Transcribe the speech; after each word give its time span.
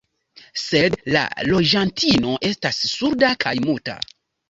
Sed 0.61 0.95
la 1.17 1.23
loĝantino 1.51 2.35
estas 2.53 2.83
surda 2.97 3.33
kaj 3.47 3.59
muta. 3.71 4.01